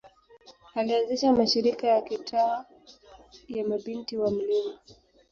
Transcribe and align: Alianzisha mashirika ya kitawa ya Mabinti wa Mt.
Alianzisha 0.75 1.33
mashirika 1.33 1.87
ya 1.87 2.01
kitawa 2.01 2.65
ya 3.47 3.67
Mabinti 3.67 4.17
wa 4.17 4.31
Mt. 4.31 4.43